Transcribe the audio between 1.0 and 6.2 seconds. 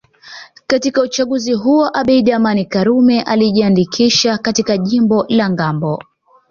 uchaguzi huo Abeid Amani Karume alijiandikisha katika jimbo la Ngambo